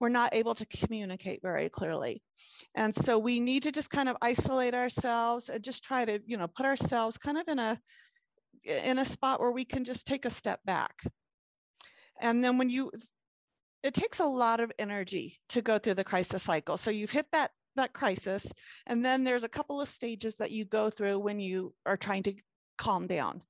we're 0.00 0.18
not 0.20 0.34
able 0.34 0.54
to 0.54 0.66
communicate 0.66 1.40
very 1.42 1.68
clearly 1.68 2.22
and 2.74 2.94
so 2.94 3.18
we 3.18 3.40
need 3.40 3.62
to 3.62 3.72
just 3.72 3.90
kind 3.90 4.08
of 4.08 4.16
isolate 4.22 4.74
ourselves 4.74 5.48
and 5.48 5.62
just 5.62 5.84
try 5.84 6.04
to 6.04 6.20
you 6.26 6.36
know 6.36 6.48
put 6.58 6.66
ourselves 6.66 7.18
kind 7.18 7.38
of 7.38 7.46
in 7.48 7.58
a 7.58 7.78
in 8.64 8.98
a 8.98 9.04
spot 9.04 9.40
where 9.40 9.52
we 9.58 9.64
can 9.64 9.84
just 9.84 10.06
take 10.06 10.24
a 10.24 10.30
step 10.40 10.60
back 10.64 10.94
and 12.20 12.44
then 12.44 12.58
when 12.58 12.70
you 12.70 12.90
it 13.82 13.94
takes 13.94 14.20
a 14.20 14.24
lot 14.24 14.60
of 14.60 14.72
energy 14.78 15.40
to 15.48 15.60
go 15.60 15.78
through 15.78 15.94
the 15.94 16.04
crisis 16.04 16.42
cycle. 16.42 16.76
So 16.76 16.90
you've 16.90 17.10
hit 17.10 17.26
that 17.32 17.50
that 17.74 17.94
crisis, 17.94 18.52
and 18.86 19.02
then 19.02 19.24
there's 19.24 19.44
a 19.44 19.48
couple 19.48 19.80
of 19.80 19.88
stages 19.88 20.36
that 20.36 20.50
you 20.50 20.66
go 20.66 20.90
through 20.90 21.18
when 21.18 21.40
you 21.40 21.74
are 21.86 21.96
trying 21.96 22.22
to 22.24 22.34
calm 22.76 23.06
down. 23.06 23.42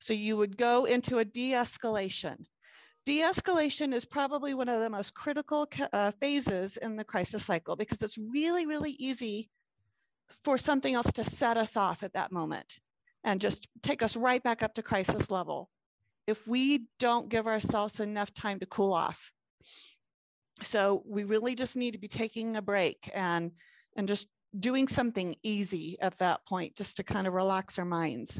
So 0.00 0.14
you 0.14 0.38
would 0.38 0.56
go 0.56 0.86
into 0.86 1.18
a 1.18 1.24
de-escalation. 1.24 2.46
De-escalation 3.08 3.94
is 3.94 4.04
probably 4.04 4.52
one 4.52 4.68
of 4.68 4.80
the 4.80 4.90
most 4.90 5.14
critical 5.14 5.66
uh, 5.94 6.10
phases 6.20 6.76
in 6.76 6.94
the 6.94 7.04
crisis 7.04 7.42
cycle 7.42 7.74
because 7.74 8.02
it's 8.02 8.18
really, 8.18 8.66
really 8.66 8.90
easy 8.98 9.48
for 10.44 10.58
something 10.58 10.92
else 10.92 11.10
to 11.14 11.24
set 11.24 11.56
us 11.56 11.74
off 11.74 12.02
at 12.02 12.12
that 12.12 12.32
moment 12.32 12.80
and 13.24 13.40
just 13.40 13.66
take 13.82 14.02
us 14.02 14.14
right 14.14 14.42
back 14.42 14.62
up 14.62 14.74
to 14.74 14.82
crisis 14.82 15.30
level. 15.30 15.70
If 16.26 16.46
we 16.46 16.88
don't 16.98 17.30
give 17.30 17.46
ourselves 17.46 17.98
enough 17.98 18.34
time 18.34 18.58
to 18.58 18.66
cool 18.66 18.92
off 18.92 19.32
so 20.60 21.02
we 21.06 21.24
really 21.24 21.54
just 21.54 21.78
need 21.78 21.92
to 21.92 21.98
be 21.98 22.08
taking 22.08 22.56
a 22.56 22.62
break 22.62 23.10
and 23.14 23.52
and 23.96 24.06
just 24.06 24.28
doing 24.60 24.86
something 24.86 25.34
easy 25.42 25.96
at 26.02 26.18
that 26.18 26.44
point 26.46 26.76
just 26.76 26.98
to 26.98 27.02
kind 27.02 27.26
of 27.26 27.32
relax 27.32 27.78
our 27.78 27.86
minds 27.86 28.38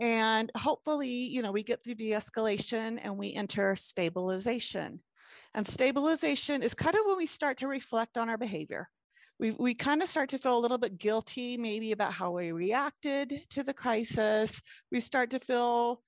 and 0.00 0.50
hopefully 0.56 1.08
you 1.08 1.42
know 1.42 1.52
we 1.52 1.62
get 1.62 1.82
through 1.82 1.94
de-escalation 1.94 2.98
and 3.02 3.16
we 3.16 3.32
enter 3.32 3.76
stabilization 3.76 5.00
and 5.54 5.66
stabilization 5.66 6.62
is 6.62 6.74
kind 6.74 6.94
of 6.94 7.02
when 7.06 7.16
we 7.16 7.26
start 7.26 7.58
to 7.58 7.68
reflect 7.68 8.16
on 8.16 8.28
our 8.28 8.38
behavior 8.38 8.88
we, 9.38 9.52
we 9.52 9.74
kind 9.74 10.02
of 10.02 10.08
start 10.08 10.28
to 10.28 10.38
feel 10.38 10.58
a 10.58 10.60
little 10.60 10.78
bit 10.78 10.98
guilty 10.98 11.56
maybe 11.56 11.92
about 11.92 12.12
how 12.12 12.30
we 12.32 12.52
reacted 12.52 13.40
to 13.50 13.62
the 13.62 13.74
crisis 13.74 14.62
we 14.90 15.00
start 15.00 15.30
to 15.30 15.40
feel 15.40 16.02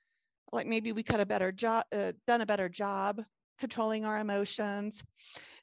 like 0.53 0.67
maybe 0.67 0.93
we 0.93 1.03
could 1.03 1.19
have 1.19 1.29
better 1.29 1.53
job 1.53 1.85
uh, 1.95 2.13
done 2.27 2.41
a 2.41 2.47
better 2.47 2.69
job 2.69 3.23
controlling 3.63 4.05
our 4.05 4.19
emotions. 4.19 5.05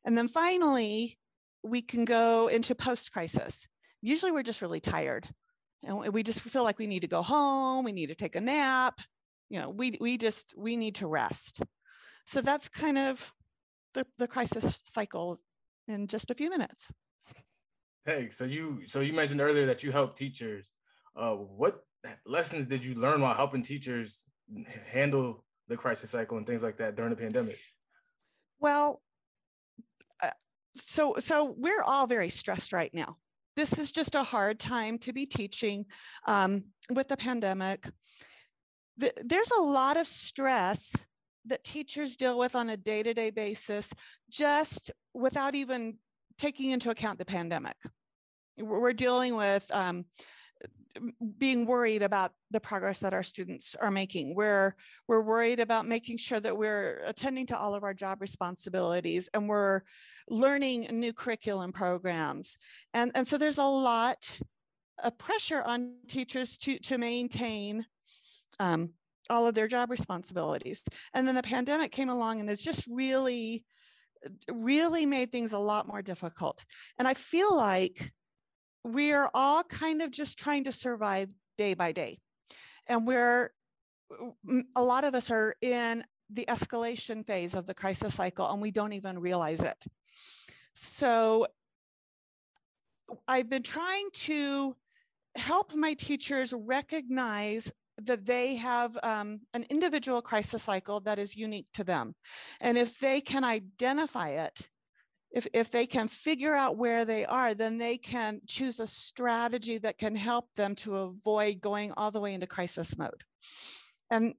And 0.05 0.17
then 0.17 0.29
finally, 0.29 1.17
we 1.63 1.81
can 1.81 2.05
go 2.05 2.47
into 2.47 2.73
post 2.73 3.11
crisis. 3.11 3.67
Usually 4.01 4.31
we're 4.31 4.43
just 4.43 4.61
really 4.61 4.79
tired 4.79 5.27
and 5.83 6.13
we 6.13 6.23
just 6.23 6.41
feel 6.41 6.63
like 6.63 6.79
we 6.79 6.87
need 6.87 7.01
to 7.01 7.07
go 7.07 7.21
home, 7.21 7.85
we 7.85 7.91
need 7.91 8.07
to 8.07 8.15
take 8.15 8.35
a 8.35 8.41
nap. 8.41 9.01
You 9.49 9.59
know, 9.61 9.69
we, 9.69 9.97
we 9.99 10.17
just, 10.17 10.53
we 10.57 10.75
need 10.75 10.95
to 10.95 11.07
rest. 11.07 11.63
So 12.25 12.41
that's 12.41 12.69
kind 12.69 12.97
of 12.97 13.33
the, 13.93 14.05
the 14.17 14.27
crisis 14.27 14.83
cycle 14.85 15.39
in 15.87 16.07
just 16.07 16.29
a 16.29 16.35
few 16.35 16.49
minutes. 16.49 16.91
Hey, 18.05 18.29
so 18.29 18.45
you 18.45 18.81
so 18.85 19.01
you 19.01 19.13
mentioned 19.13 19.41
earlier 19.41 19.65
that 19.65 19.83
you 19.83 19.91
help 19.91 20.15
teachers. 20.15 20.71
Uh, 21.15 21.35
what 21.35 21.83
lessons 22.25 22.65
did 22.65 22.83
you 22.83 22.95
learn 22.95 23.21
while 23.21 23.35
helping 23.35 23.61
teachers 23.61 24.25
handle 24.91 25.43
the 25.67 25.77
crisis 25.77 26.11
cycle 26.11 26.37
and 26.37 26.47
things 26.47 26.63
like 26.63 26.77
that 26.77 26.95
during 26.95 27.11
the 27.11 27.15
pandemic? 27.15 27.57
Well, 28.59 29.01
uh, 30.23 30.29
so 30.75 31.15
so 31.19 31.55
we're 31.57 31.83
all 31.83 32.07
very 32.07 32.29
stressed 32.29 32.73
right 32.73 32.93
now. 32.93 33.17
This 33.59 33.77
is 33.77 33.91
just 33.91 34.15
a 34.15 34.23
hard 34.23 34.57
time 34.57 34.97
to 34.99 35.11
be 35.11 35.25
teaching 35.25 35.85
um, 36.25 36.63
with 36.95 37.09
the 37.09 37.17
pandemic. 37.17 37.89
The, 38.95 39.11
there's 39.21 39.51
a 39.51 39.61
lot 39.61 39.97
of 39.97 40.07
stress 40.07 40.95
that 41.45 41.65
teachers 41.65 42.15
deal 42.15 42.39
with 42.39 42.55
on 42.55 42.69
a 42.69 42.77
day-to-day 42.77 43.31
basis, 43.31 43.93
just 44.29 44.91
without 45.13 45.55
even 45.55 45.97
taking 46.37 46.69
into 46.69 46.89
account 46.89 47.19
the 47.19 47.25
pandemic. 47.25 47.75
We're 48.57 48.93
dealing 48.93 49.35
with 49.35 49.69
um, 49.73 50.05
being 51.37 51.65
worried 51.65 52.01
about 52.01 52.31
the 52.51 52.59
progress 52.59 52.99
that 52.99 53.13
our 53.13 53.23
students 53.23 53.75
are 53.75 53.91
making. 53.91 54.35
We're, 54.35 54.75
we're 55.07 55.23
worried 55.23 55.59
about 55.59 55.87
making 55.87 56.17
sure 56.17 56.39
that 56.39 56.57
we're 56.57 57.01
attending 57.05 57.47
to 57.47 57.57
all 57.57 57.75
of 57.75 57.83
our 57.83 57.93
job 57.93 58.21
responsibilities 58.21 59.29
and 59.33 59.47
we're 59.47 59.81
learning 60.29 60.87
new 60.91 61.13
curriculum 61.13 61.71
programs. 61.71 62.57
And, 62.93 63.11
and 63.15 63.27
so 63.27 63.37
there's 63.37 63.57
a 63.57 63.63
lot 63.63 64.39
of 65.03 65.17
pressure 65.17 65.61
on 65.61 65.95
teachers 66.07 66.57
to, 66.59 66.79
to 66.79 66.97
maintain 66.97 67.85
um, 68.59 68.91
all 69.29 69.47
of 69.47 69.53
their 69.53 69.67
job 69.67 69.89
responsibilities. 69.89 70.83
And 71.13 71.27
then 71.27 71.35
the 71.35 71.43
pandemic 71.43 71.91
came 71.91 72.09
along 72.09 72.39
and 72.39 72.49
has 72.49 72.61
just 72.61 72.87
really, 72.87 73.63
really 74.51 75.05
made 75.05 75.31
things 75.31 75.53
a 75.53 75.59
lot 75.59 75.87
more 75.87 76.01
difficult. 76.01 76.65
And 76.97 77.07
I 77.07 77.13
feel 77.13 77.55
like 77.55 78.11
we 78.83 79.13
are 79.13 79.29
all 79.33 79.63
kind 79.63 80.01
of 80.01 80.11
just 80.11 80.39
trying 80.39 80.63
to 80.65 80.71
survive 80.71 81.33
day 81.57 81.73
by 81.73 81.91
day. 81.91 82.17
And 82.87 83.05
we're, 83.05 83.51
a 84.75 84.83
lot 84.83 85.03
of 85.03 85.13
us 85.13 85.29
are 85.29 85.55
in 85.61 86.03
the 86.31 86.45
escalation 86.47 87.25
phase 87.25 87.55
of 87.55 87.65
the 87.65 87.73
crisis 87.73 88.13
cycle 88.13 88.51
and 88.51 88.61
we 88.61 88.71
don't 88.71 88.93
even 88.93 89.19
realize 89.19 89.63
it. 89.63 89.77
So 90.73 91.47
I've 93.27 93.49
been 93.49 93.63
trying 93.63 94.09
to 94.13 94.75
help 95.35 95.73
my 95.75 95.93
teachers 95.93 96.53
recognize 96.53 97.71
that 98.03 98.25
they 98.25 98.55
have 98.55 98.97
um, 99.03 99.41
an 99.53 99.65
individual 99.69 100.21
crisis 100.21 100.63
cycle 100.63 100.99
that 101.01 101.19
is 101.19 101.35
unique 101.35 101.67
to 101.73 101.83
them. 101.83 102.15
And 102.61 102.77
if 102.77 102.99
they 102.99 103.21
can 103.21 103.43
identify 103.43 104.29
it 104.29 104.69
if, 105.31 105.47
if 105.53 105.71
they 105.71 105.85
can 105.85 106.07
figure 106.07 106.55
out 106.55 106.77
where 106.77 107.05
they 107.05 107.25
are, 107.25 107.53
then 107.53 107.77
they 107.77 107.97
can 107.97 108.41
choose 108.47 108.79
a 108.79 108.87
strategy 108.87 109.77
that 109.79 109.97
can 109.97 110.15
help 110.15 110.53
them 110.55 110.75
to 110.75 110.97
avoid 110.97 111.61
going 111.61 111.91
all 111.95 112.11
the 112.11 112.19
way 112.19 112.33
into 112.33 112.47
crisis 112.47 112.97
mode. 112.97 113.23
And 114.09 114.33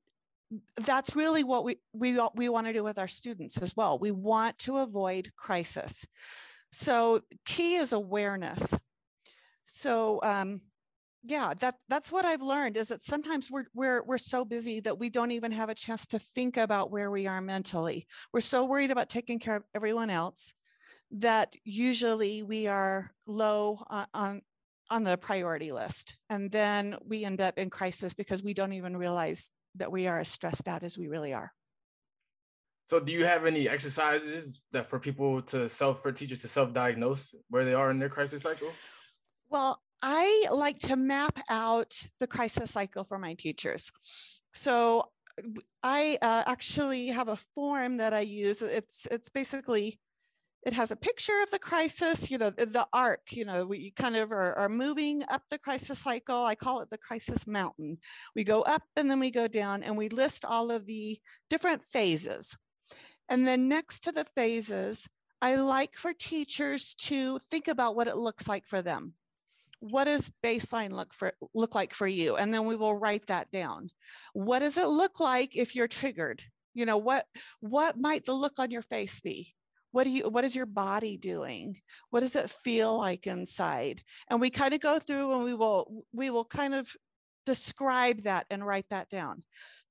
that's 0.85 1.15
really 1.15 1.45
what 1.45 1.65
we, 1.65 1.77
we, 1.93 2.19
we 2.35 2.49
want 2.49 2.67
to 2.67 2.73
do 2.73 2.83
with 2.83 2.99
our 2.99 3.09
students 3.09 3.59
as 3.59 3.77
well. 3.77 3.99
We 3.99 4.11
want 4.11 4.59
to 4.61 4.79
avoid 4.79 5.31
crisis. 5.37 6.07
So 6.73 7.21
key 7.45 7.77
is 7.77 7.93
awareness. 7.93 8.77
So 9.65 10.21
um, 10.23 10.61
yeah, 11.23 11.55
that 11.61 11.75
that's 11.89 12.11
what 12.11 12.25
I've 12.25 12.43
learned 12.43 12.77
is 12.77 12.89
that 12.89 13.03
sometimes 13.03 13.51
we're 13.51 13.67
we're 13.75 14.03
we're 14.05 14.19
so 14.19 14.45
busy 14.45 14.81
that 14.81 14.99
we 14.99 15.11
don't 15.11 15.33
even 15.33 15.53
have 15.53 15.69
a 15.69 15.75
chance 15.75 16.07
to 16.09 16.19
think 16.19 16.57
about 16.57 16.91
where 16.91 17.11
we 17.11 17.27
are 17.27 17.41
mentally. 17.41 18.07
We're 18.33 18.41
so 18.41 18.65
worried 18.65 18.91
about 18.91 19.09
taking 19.09 19.39
care 19.39 19.57
of 19.57 19.65
everyone 19.75 20.11
else 20.11 20.55
that 21.11 21.57
usually 21.65 22.43
we 22.43 22.67
are 22.67 23.13
low 23.27 23.83
on, 23.89 24.43
on 24.91 25.05
the 25.05 25.17
priority 25.17 25.73
list. 25.73 26.17
And 26.29 26.51
then 26.51 26.97
we 27.07 27.25
end 27.25 27.41
up 27.41 27.59
in 27.59 27.71
crisis 27.71 28.15
because 28.15 28.43
we 28.43 28.55
don't 28.55 28.73
even 28.73 28.97
realize 28.97 29.51
that 29.77 29.91
we 29.91 30.07
are 30.07 30.21
as 30.21 30.29
stressed 30.29 30.69
out 30.69 30.83
as 30.83 30.99
we 30.99 31.09
really 31.09 31.33
are. 31.33 31.53
So 32.89 32.99
do 32.99 33.13
you 33.13 33.25
have 33.25 33.47
any 33.47 33.69
exercises 33.69 34.61
that 34.73 34.89
for 34.89 34.99
people 34.99 35.43
to 35.43 35.69
self, 35.69 36.03
for 36.03 36.11
teachers 36.11 36.41
to 36.41 36.49
self-diagnose 36.49 37.35
where 37.49 37.65
they 37.65 37.75
are 37.75 37.91
in 37.93 38.01
their 38.01 38.09
crisis 38.09 38.43
cycle? 38.43 38.69
Well, 39.49 39.81
I 40.03 40.47
like 40.53 40.79
to 40.81 40.97
map 40.97 41.39
out 41.49 41.95
the 42.19 42.27
crisis 42.27 42.73
cycle 42.73 43.05
for 43.05 43.19
my 43.19 43.35
teachers. 43.35 43.93
So 44.53 45.11
I 45.83 46.19
uh, 46.21 46.43
actually 46.47 47.09
have 47.09 47.29
a 47.29 47.37
form 47.37 47.99
that 47.99 48.13
I 48.13 48.21
use. 48.21 48.61
It's 48.63 49.07
it's 49.07 49.29
basically 49.29 50.01
it 50.65 50.73
has 50.75 50.91
a 50.91 50.97
picture 50.97 51.43
of 51.43 51.51
the 51.51 51.59
crisis, 51.59 52.31
you 52.31 52.37
know, 52.37 52.51
the 52.51 52.87
arc, 52.93 53.33
you 53.33 53.45
know, 53.45 53.65
we 53.65 53.93
kind 53.93 54.17
of 54.17 54.31
are, 54.31 54.55
are, 54.55 54.69
moving 54.69 55.23
up 55.31 55.43
the 55.49 55.59
crisis 55.59 55.99
cycle. 55.99 56.45
I 56.45 56.55
call 56.55 56.81
it 56.81 56.91
the 56.91 56.99
crisis 56.99 57.47
mountain. 57.47 57.99
We 58.37 58.45
go 58.45 58.61
up 58.63 58.83
and 58.97 59.11
then 59.11 59.21
we 59.21 59.31
go 59.31 59.49
down 59.49 59.83
and 59.83 59.97
we 59.97 60.11
list 60.11 60.45
all 60.45 60.71
of 60.71 60.87
the 60.87 61.19
different 61.49 61.83
phases. 61.83 62.59
And 63.29 63.47
then 63.47 63.69
next 63.69 64.01
to 64.01 64.13
the 64.13 64.25
phases, 64.25 65.09
I 65.41 65.55
like 65.55 65.95
for 65.95 66.13
teachers 66.13 66.95
to 66.97 67.39
think 67.39 67.69
about 67.69 67.97
what 67.97 68.09
it 68.09 68.17
looks 68.17 68.47
like 68.47 68.67
for 68.67 68.83
them. 68.83 69.15
What 69.79 70.05
does 70.05 70.31
baseline 70.45 70.91
look 70.91 71.15
for 71.15 71.33
look 71.55 71.75
like 71.75 71.95
for 71.95 72.07
you? 72.07 72.37
And 72.37 72.53
then 72.53 72.67
we 72.67 72.77
will 72.77 72.99
write 72.99 73.29
that 73.29 73.51
down. 73.51 73.89
What 74.35 74.59
does 74.59 74.77
it 74.77 74.89
look 74.89 75.21
like 75.21 75.57
if 75.57 75.75
you're 75.75 75.89
triggered? 75.89 76.45
You 76.75 76.85
know, 76.85 76.99
what 76.99 77.25
what 77.61 77.99
might 77.99 78.27
the 78.27 78.35
look 78.35 78.59
on 78.59 78.71
your 78.71 78.83
face 78.83 79.21
be? 79.21 79.55
What 79.93 80.05
do 80.05 80.11
you 80.11 80.29
what 80.29 80.45
is 80.45 80.55
your 80.55 80.67
body 80.67 81.17
doing? 81.17 81.77
What 82.11 82.21
does 82.21 82.37
it 82.37 82.51
feel 82.51 82.97
like 82.97 83.27
inside? 83.27 84.03
And 84.29 84.41
we 84.41 84.51
kind 84.51 84.75
of 84.75 84.81
go 84.81 84.99
through 84.99 85.35
and 85.35 85.45
we 85.45 85.55
will 85.55 86.05
we 86.13 86.31
will 86.31 86.45
kind 86.45 86.75
of 86.75 86.91
describe 87.47 88.23
that 88.23 88.47
and 88.51 88.65
write 88.65 88.89
that 88.91 89.09
down. 89.09 89.43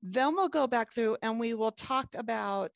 Then 0.02 0.36
we'll 0.36 0.50
go 0.50 0.68
back 0.68 0.94
through 0.94 1.18
and 1.22 1.40
we 1.40 1.54
will 1.54 1.72
talk 1.72 2.08
about 2.16 2.72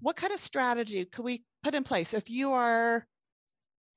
what 0.00 0.16
kind 0.16 0.32
of 0.32 0.40
strategy 0.40 1.04
could 1.04 1.24
we 1.24 1.44
put 1.62 1.74
in 1.74 1.84
place 1.84 2.14
if 2.14 2.30
you 2.30 2.52
are 2.52 3.06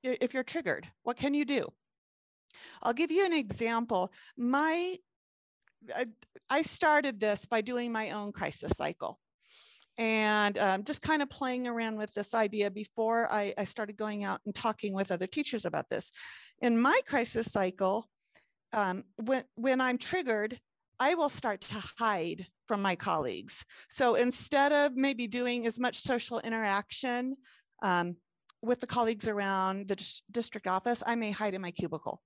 if 0.02 0.32
you're 0.32 0.44
triggered 0.44 0.86
what 1.02 1.16
can 1.16 1.34
you 1.34 1.44
do? 1.44 1.66
I'll 2.82 2.92
give 2.92 3.10
you 3.10 3.24
an 3.24 3.32
example. 3.32 4.12
My 4.36 4.96
i 6.50 6.60
started 6.62 7.20
this 7.20 7.46
by 7.46 7.60
doing 7.60 7.92
my 7.92 8.10
own 8.10 8.32
crisis 8.32 8.72
cycle 8.76 9.20
and 9.98 10.56
um, 10.58 10.84
just 10.84 11.02
kind 11.02 11.22
of 11.22 11.28
playing 11.28 11.66
around 11.66 11.96
with 11.96 12.14
this 12.14 12.32
idea 12.32 12.70
before 12.70 13.30
I, 13.30 13.52
I, 13.58 13.64
started 13.64 13.96
going 13.96 14.22
out 14.22 14.40
and 14.46 14.54
talking 14.54 14.94
with 14.94 15.10
other 15.10 15.26
teachers 15.26 15.66
about 15.66 15.88
this. 15.88 16.12
In 16.62 16.80
my 16.80 17.00
crisis 17.06 17.50
cycle, 17.50 18.08
um, 18.72 19.02
when, 19.16 19.42
when 19.56 19.80
I'm 19.80 19.98
triggered, 19.98 20.58
I 21.00 21.16
will 21.16 21.28
start 21.28 21.60
to 21.62 21.82
hide 21.98 22.46
from 22.68 22.80
my 22.80 22.94
colleagues. 22.94 23.64
So 23.88 24.14
instead 24.14 24.72
of 24.72 24.94
maybe 24.94 25.26
doing 25.26 25.66
as 25.66 25.80
much 25.80 25.96
social 25.96 26.38
interaction 26.40 27.36
um, 27.82 28.16
with 28.62 28.80
the 28.80 28.86
colleagues 28.86 29.26
around 29.26 29.88
the 29.88 30.20
district 30.30 30.68
office, 30.68 31.02
I 31.06 31.16
may 31.16 31.32
hide 31.32 31.54
in 31.54 31.62
my 31.62 31.70
cubicle. 31.72 32.22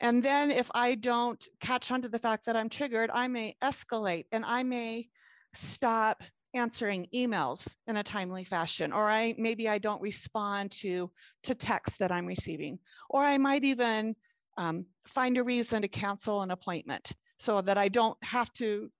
And 0.00 0.22
then 0.22 0.50
if 0.50 0.70
I 0.74 0.96
don't 0.96 1.42
catch 1.60 1.92
on 1.92 2.02
to 2.02 2.08
the 2.08 2.18
fact 2.18 2.46
that 2.46 2.56
I'm 2.56 2.68
triggered, 2.68 3.10
I 3.12 3.28
may 3.28 3.54
escalate 3.62 4.24
and 4.32 4.44
I 4.44 4.62
may 4.62 5.08
stop 5.52 6.22
answering 6.54 7.08
emails 7.14 7.74
in 7.86 7.96
a 7.96 8.02
timely 8.02 8.44
fashion, 8.44 8.92
or 8.92 9.10
I 9.10 9.34
maybe 9.38 9.68
I 9.68 9.78
don't 9.78 10.00
respond 10.00 10.70
to, 10.82 11.10
to 11.42 11.54
texts 11.54 11.98
that 11.98 12.12
I'm 12.12 12.26
receiving, 12.26 12.78
or 13.10 13.22
I 13.22 13.38
might 13.38 13.64
even 13.64 14.14
um, 14.56 14.86
find 15.06 15.36
a 15.36 15.44
reason 15.44 15.82
to 15.82 15.88
cancel 15.88 16.42
an 16.42 16.50
appointment 16.50 17.12
so 17.36 17.60
that 17.60 17.76
I 17.76 17.88
don't 17.88 18.16
have 18.22 18.52
to, 18.54 18.90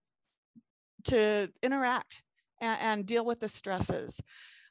to 1.05 1.49
interact 1.63 2.23
and, 2.61 2.79
and 2.81 3.07
deal 3.07 3.25
with 3.25 3.41
the 3.41 3.49
stresses. 3.49 4.21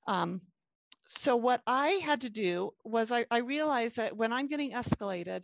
Um, 0.08 0.42
so 1.06 1.36
what 1.36 1.62
I 1.68 2.02
had 2.04 2.22
to 2.22 2.30
do 2.30 2.72
was 2.84 3.12
I, 3.12 3.26
I 3.32 3.40
realized 3.40 3.98
that 3.98 4.16
when 4.16 4.34
I'm 4.34 4.48
getting 4.48 4.72
escalated, 4.72 5.44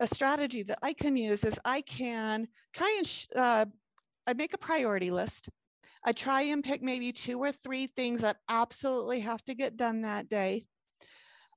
a 0.00 0.06
strategy 0.06 0.62
that 0.62 0.78
I 0.82 0.94
can 0.94 1.16
use 1.16 1.44
is 1.44 1.60
I 1.64 1.82
can 1.82 2.48
try 2.72 2.94
and 2.98 3.26
uh, 3.36 3.66
I 4.26 4.32
make 4.32 4.54
a 4.54 4.58
priority 4.58 5.10
list 5.10 5.50
I 6.04 6.12
try 6.12 6.42
and 6.42 6.62
pick 6.62 6.82
maybe 6.82 7.12
two 7.12 7.38
or 7.38 7.52
three 7.52 7.86
things 7.86 8.22
that 8.22 8.36
absolutely 8.48 9.20
have 9.20 9.42
to 9.44 9.54
get 9.54 9.76
done 9.76 10.02
that 10.02 10.28
day. 10.28 10.66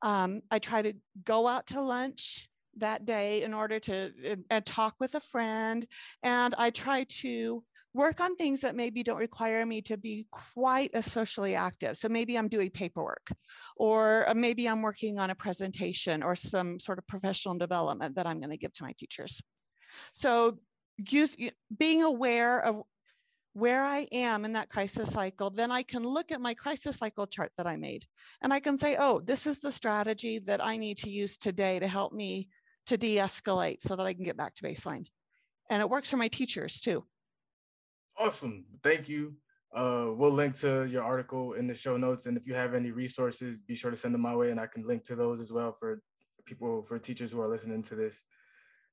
Um, 0.01 0.42
I 0.51 0.60
try 0.60 0.82
to 0.82 0.94
go 1.24 1.48
out 1.48 1.68
to 1.68 1.82
lunch 1.82 2.48
that 2.77 3.06
day 3.06 3.44
in 3.44 3.54
order 3.54 3.80
to 3.80 4.38
uh, 4.51 4.62
talk 4.66 4.96
with 5.00 5.16
a 5.16 5.20
friend. 5.20 5.86
And 6.24 6.54
I 6.58 6.70
try 6.70 7.06
to 7.22 7.63
work 7.94 8.22
on 8.22 8.36
things 8.36 8.62
that 8.62 8.75
maybe 8.75 9.01
don't 9.01 9.18
require 9.18 9.66
me 9.66 9.82
to 9.82 9.98
be 9.98 10.27
quite 10.32 10.92
as 10.94 11.12
socially 11.12 11.56
active. 11.56 11.98
So 11.98 12.08
maybe 12.08 12.38
I'm 12.38 12.48
doing 12.48 12.70
paperwork, 12.70 13.27
or 13.75 14.30
uh, 14.30 14.36
maybe 14.36 14.68
I'm 14.68 14.84
working 14.84 15.18
on 15.18 15.32
a 15.32 15.36
presentation 15.36 16.22
or 16.22 16.36
some 16.36 16.80
sort 16.80 17.00
of 17.00 17.08
professional 17.08 17.58
development 17.58 18.16
that 18.16 18.27
I'm 18.27 18.39
going 18.39 18.51
to 18.51 18.58
give 18.58 18.74
to 18.74 18.84
my 18.84 18.94
teachers. 19.00 19.42
So 20.13 20.60
use 20.98 21.36
being 21.75 22.04
aware 22.04 22.60
of 22.60 22.84
where 23.58 23.84
I 23.84 24.08
am 24.12 24.46
in 24.46 24.54
that 24.54 24.70
crisis 24.70 25.12
cycle, 25.12 25.50
then 25.50 25.72
I 25.72 25.82
can 25.82 26.04
look 26.04 26.32
at 26.32 26.40
my 26.40 26.54
crisis 26.54 26.98
cycle 26.98 27.26
chart 27.26 27.52
that 27.58 27.66
I 27.66 27.76
made 27.76 28.06
and 28.44 28.54
I 28.54 28.60
can 28.60 28.78
say, 28.78 28.98
oh, 29.00 29.20
this 29.20 29.48
is 29.48 29.60
the 29.60 29.72
strategy 29.72 30.38
that 30.46 30.64
I 30.64 30.78
need 30.78 30.98
to 31.00 31.10
use 31.10 31.40
today 31.40 31.80
to 31.80 31.88
help 31.88 32.14
me 32.14 32.50
to 32.86 32.98
de-escalate 32.98 33.82
so 33.82 33.96
that 33.96 34.06
I 34.06 34.14
can 34.14 34.24
get 34.24 34.38
back 34.38 34.54
to 34.56 34.64
baseline. 34.64 35.08
And 35.72 35.82
it 35.82 35.90
works 35.90 36.12
for 36.12 36.18
my 36.18 36.28
teachers 36.28 36.80
too. 36.80 37.04
Awesome. 38.20 38.66
Thank 38.84 39.10
you. 39.10 39.34
Uh, 39.74 40.10
we'll 40.12 40.32
link 40.32 40.56
to 40.60 40.86
your 40.86 41.04
article 41.04 41.54
in 41.54 41.66
the 41.66 41.74
show 41.74 41.98
notes. 41.98 42.28
And 42.28 42.38
if 42.38 42.46
you 42.46 42.54
have 42.54 42.76
any 42.76 42.92
resources, 42.92 43.60
be 43.60 43.74
sure 43.74 43.90
to 43.90 43.98
send 43.98 44.14
them 44.14 44.22
my 44.22 44.36
way 44.36 44.52
and 44.52 44.60
I 44.60 44.68
can 44.68 44.86
link 44.86 45.04
to 45.06 45.16
those 45.16 45.42
as 45.42 45.52
well 45.52 45.76
for 45.80 46.00
people, 46.46 46.84
for 46.84 47.00
teachers 47.00 47.32
who 47.32 47.42
are 47.42 47.48
listening 47.50 47.82
to 47.84 47.96
this. 47.96 48.22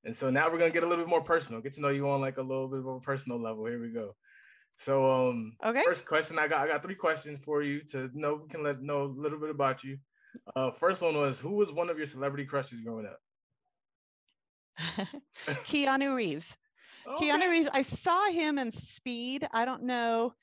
And 0.07 0.17
so 0.17 0.31
now 0.31 0.51
we're 0.51 0.59
gonna 0.59 0.71
get 0.71 0.85
a 0.85 0.87
little 0.87 1.05
bit 1.05 1.11
more 1.11 1.23
personal, 1.23 1.61
get 1.61 1.75
to 1.75 1.83
know 1.83 1.89
you 1.91 2.09
on 2.09 2.23
like 2.23 2.39
a 2.39 2.43
little 2.43 2.69
bit 2.69 2.81
of 2.81 2.87
a 2.87 3.01
personal 3.01 3.39
level. 3.39 3.67
Here 3.67 3.81
we 3.81 3.91
go. 3.91 4.15
So 4.77 5.11
um 5.31 5.57
Okay. 5.65 5.85
first 5.85 6.07
question 6.07 6.39
I 6.39 6.49
got 6.49 6.61
I 6.61 6.69
got 6.69 6.83
three 6.83 6.95
questions 6.95 7.39
for 7.41 7.63
you 7.63 7.83
to 7.87 8.11
know 8.13 8.35
we 8.35 8.49
can 8.49 8.63
let 8.63 8.83
know 8.83 9.03
a 9.03 9.05
little 9.05 9.39
bit 9.39 9.51
about 9.51 9.85
you. 9.85 9.99
Uh 10.55 10.71
first 10.73 11.03
one 11.03 11.17
was 11.17 11.39
who 11.41 11.53
was 11.55 11.73
one 11.73 11.91
of 11.91 11.97
your 11.97 12.07
celebrity 12.07 12.45
crushes 12.45 12.81
growing 12.81 13.07
up? 13.07 13.19
Keanu 15.65 16.15
Reeves. 16.17 16.57
Keanu 17.07 17.51
Reeves. 17.51 17.69
I 17.73 17.83
saw 17.83 18.31
him 18.31 18.59
in 18.59 18.71
Speed. 18.71 19.47
I 19.53 19.65
don't 19.65 19.85
know. 19.85 20.35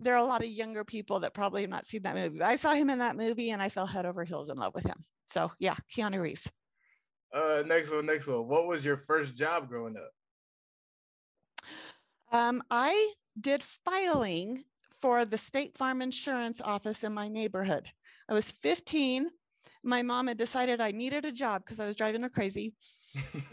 There 0.00 0.14
are 0.14 0.18
a 0.18 0.24
lot 0.24 0.42
of 0.42 0.48
younger 0.50 0.84
people 0.84 1.20
that 1.20 1.32
probably 1.32 1.62
have 1.62 1.70
not 1.70 1.86
seen 1.86 2.02
that 2.02 2.14
movie. 2.14 2.38
But 2.38 2.46
I 2.48 2.56
saw 2.56 2.74
him 2.74 2.90
in 2.90 2.98
that 2.98 3.16
movie 3.16 3.50
and 3.50 3.62
I 3.62 3.68
fell 3.68 3.86
head 3.86 4.04
over 4.06 4.24
heels 4.24 4.50
in 4.50 4.58
love 4.58 4.74
with 4.74 4.84
him. 4.84 4.98
So 5.26 5.52
yeah, 5.58 5.76
Keanu 5.94 6.20
Reeves. 6.20 6.52
Uh 7.32 7.62
next 7.66 7.90
one, 7.90 8.06
next 8.06 8.26
one. 8.26 8.46
What 8.48 8.66
was 8.66 8.84
your 8.84 8.96
first 8.96 9.36
job 9.36 9.68
growing 9.68 9.96
up? 9.96 10.10
Um, 12.32 12.62
I 12.70 13.12
did 13.40 13.62
filing 13.62 14.64
for 15.00 15.24
the 15.24 15.38
State 15.38 15.76
Farm 15.76 16.02
Insurance 16.02 16.60
office 16.60 17.04
in 17.04 17.12
my 17.12 17.28
neighborhood. 17.28 17.88
I 18.28 18.34
was 18.34 18.50
15. 18.50 19.28
My 19.84 20.02
mom 20.02 20.26
had 20.26 20.38
decided 20.38 20.80
I 20.80 20.90
needed 20.90 21.24
a 21.24 21.32
job 21.32 21.62
because 21.64 21.80
I 21.80 21.86
was 21.86 21.96
driving 21.96 22.22
her 22.22 22.28
crazy. 22.28 22.74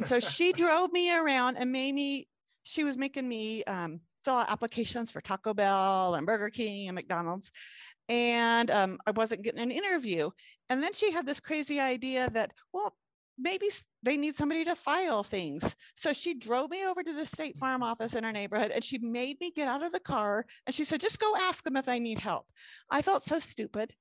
So 0.03 0.19
she 0.19 0.51
drove 0.57 0.91
me 0.91 1.15
around 1.15 1.57
and 1.57 1.71
made 1.71 1.93
me, 1.93 2.27
she 2.63 2.83
was 2.83 2.97
making 2.97 3.27
me 3.27 3.63
um, 3.65 3.99
fill 4.23 4.35
out 4.35 4.51
applications 4.51 5.11
for 5.11 5.21
Taco 5.21 5.53
Bell 5.53 6.15
and 6.15 6.25
Burger 6.25 6.49
King 6.49 6.87
and 6.87 6.95
McDonald's. 6.95 7.51
And 8.09 8.71
um, 8.71 8.97
I 9.05 9.11
wasn't 9.11 9.43
getting 9.43 9.61
an 9.61 9.71
interview. 9.71 10.29
And 10.69 10.81
then 10.81 10.93
she 10.93 11.11
had 11.11 11.25
this 11.25 11.39
crazy 11.39 11.79
idea 11.79 12.29
that, 12.31 12.51
well, 12.73 12.95
maybe 13.37 13.67
they 14.03 14.17
need 14.17 14.35
somebody 14.35 14.63
to 14.65 14.75
file 14.75 15.23
things. 15.23 15.75
So 15.95 16.13
she 16.13 16.33
drove 16.35 16.69
me 16.69 16.85
over 16.85 17.03
to 17.03 17.13
the 17.13 17.25
State 17.25 17.57
Farm 17.57 17.83
office 17.83 18.15
in 18.15 18.25
our 18.25 18.31
neighborhood 18.31 18.71
and 18.71 18.83
she 18.83 18.99
made 18.99 19.37
me 19.39 19.51
get 19.55 19.67
out 19.67 19.83
of 19.83 19.91
the 19.91 19.99
car 19.99 20.45
and 20.65 20.75
she 20.75 20.83
said, 20.83 21.01
just 21.01 21.19
go 21.19 21.35
ask 21.35 21.63
them 21.63 21.77
if 21.77 21.85
they 21.85 21.99
need 21.99 22.19
help. 22.19 22.45
I 22.89 23.01
felt 23.01 23.23
so 23.23 23.39
stupid. 23.39 23.93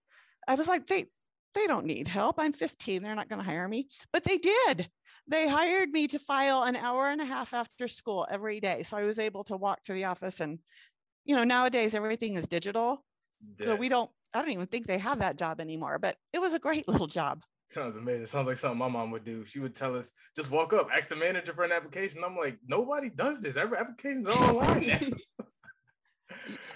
I 0.47 0.55
was 0.55 0.69
like, 0.69 0.87
they, 0.87 1.07
they 1.55 1.67
don't 1.67 1.87
need 1.87 2.09
help. 2.09 2.37
I'm 2.39 2.53
15. 2.53 3.03
They're 3.03 3.15
not 3.15 3.29
going 3.29 3.41
to 3.41 3.49
hire 3.49 3.69
me. 3.69 3.89
But 4.13 4.25
they 4.25 4.39
did. 4.39 4.89
They 5.29 5.49
hired 5.49 5.91
me 5.91 6.09
to 6.09 6.19
file 6.19 6.65
an 6.65 6.77
hour 6.77 7.09
and 7.09 7.21
a 7.21 7.25
half 7.25 7.55
after 7.55 7.89
school 7.89 8.27
every 8.31 8.61
day. 8.61 8.83
So 8.83 8.97
I 8.97 9.03
was 9.03 9.19
able 9.19 9.45
to 9.45 9.57
walk 9.57 9.83
to 9.85 9.93
the 9.93 10.05
office 10.05 10.41
and, 10.41 10.59
you 11.25 11.37
know, 11.37 11.45
nowadays 11.45 11.95
everything 11.95 12.37
is 12.37 12.49
digital. 12.49 13.05
Yeah, 13.59 13.67
So 13.67 13.77
we 13.77 13.89
don't, 13.89 14.11
I 14.35 14.41
don't 14.41 14.51
even 14.51 14.67
think 14.67 14.87
they 14.87 14.99
have 14.99 15.21
that 15.21 15.37
job 15.37 15.61
anymore, 15.61 15.99
but 15.99 16.17
it 16.33 16.41
was 16.41 16.55
a 16.55 16.59
great 16.59 16.89
little 16.89 17.07
job. 17.07 17.43
Sounds 17.73 17.97
amazing. 17.97 18.27
Sounds 18.27 18.47
like 18.47 18.59
something 18.59 18.79
my 18.79 18.89
mom 18.89 19.11
would 19.13 19.25
do. 19.25 19.47
She 19.47 19.59
would 19.59 19.75
tell 19.75 19.97
us, 19.97 20.13
just 20.37 20.51
walk 20.51 20.75
up, 20.75 20.89
ask 20.95 21.09
the 21.09 21.17
manager 21.17 21.55
for 21.55 21.65
an 21.65 21.73
application. 21.73 22.23
I'm 22.23 22.37
like, 22.37 22.59
nobody 22.67 23.09
does 23.09 23.41
this. 23.41 23.57
Every 23.57 23.79
application's 23.79 24.29
online 24.29 24.87
now. 24.89 25.01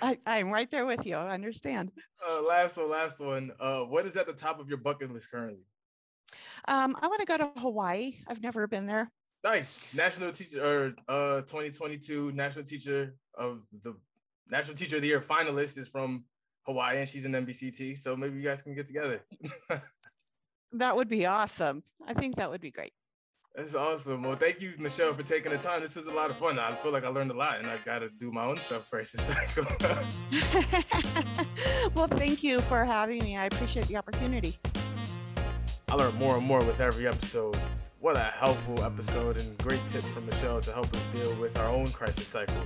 I, 0.02 0.16
I'm 0.26 0.50
right 0.50 0.70
there 0.70 0.86
with 0.86 1.04
you. 1.04 1.16
I 1.16 1.34
understand. 1.34 1.92
uh, 2.26 2.40
last 2.48 2.78
one, 2.78 2.88
last 2.88 3.20
one. 3.20 3.52
Uh, 3.60 3.80
what 3.80 4.06
is 4.06 4.16
at 4.16 4.26
the 4.26 4.32
top 4.32 4.58
of 4.58 4.70
your 4.70 4.78
bucket 4.78 5.12
list 5.12 5.30
currently? 5.30 5.64
Um, 6.66 6.96
I 7.02 7.08
want 7.08 7.20
to 7.20 7.26
go 7.26 7.36
to 7.36 7.60
Hawaii. 7.60 8.14
I've 8.26 8.42
never 8.42 8.66
been 8.66 8.86
there. 8.86 9.10
Nice. 9.44 9.94
National 9.94 10.32
teacher 10.32 10.64
or 10.64 10.94
uh 11.08 11.40
2022 11.42 12.32
National 12.32 12.64
Teacher 12.64 13.16
of 13.34 13.60
the 13.82 13.94
National 14.48 14.74
Teacher 14.74 14.96
of 14.96 15.02
the 15.02 15.08
Year 15.08 15.20
finalist 15.20 15.76
is 15.76 15.88
from 15.88 16.24
Hawaii 16.62 16.98
and 16.98 17.08
she's 17.08 17.26
an 17.26 17.32
NBCT. 17.32 17.98
So 17.98 18.16
maybe 18.16 18.38
you 18.38 18.42
guys 18.42 18.62
can 18.62 18.74
get 18.74 18.86
together. 18.86 19.20
That 20.78 20.96
would 20.96 21.08
be 21.08 21.26
awesome. 21.26 21.82
I 22.06 22.14
think 22.14 22.36
that 22.36 22.50
would 22.50 22.60
be 22.60 22.70
great. 22.70 22.92
That's 23.54 23.74
awesome. 23.74 24.22
Well, 24.22 24.36
thank 24.36 24.60
you, 24.60 24.74
Michelle, 24.78 25.14
for 25.14 25.22
taking 25.22 25.50
the 25.50 25.56
time. 25.56 25.80
This 25.80 25.96
was 25.96 26.08
a 26.08 26.12
lot 26.12 26.30
of 26.30 26.36
fun. 26.36 26.58
I 26.58 26.76
feel 26.76 26.92
like 26.92 27.04
I 27.04 27.08
learned 27.08 27.30
a 27.30 27.34
lot 27.34 27.58
and 27.58 27.66
I 27.66 27.78
gotta 27.86 28.10
do 28.10 28.30
my 28.30 28.44
own 28.44 28.60
stuff 28.60 28.86
first. 28.90 29.16
well, 31.94 32.06
thank 32.06 32.44
you 32.44 32.60
for 32.60 32.84
having 32.84 33.24
me. 33.24 33.38
I 33.38 33.46
appreciate 33.46 33.88
the 33.88 33.96
opportunity. 33.96 34.58
I 35.88 35.94
learn 35.94 36.14
more 36.16 36.36
and 36.36 36.46
more 36.46 36.62
with 36.62 36.80
every 36.80 37.06
episode. 37.06 37.56
What 38.00 38.16
a 38.16 38.24
helpful 38.24 38.84
episode 38.84 39.38
and 39.38 39.56
great 39.58 39.80
tips 39.88 40.06
from 40.08 40.26
Michelle 40.26 40.60
to 40.60 40.72
help 40.72 40.92
us 40.92 41.00
deal 41.10 41.34
with 41.36 41.56
our 41.56 41.68
own 41.68 41.88
crisis 41.88 42.28
cycle. 42.28 42.62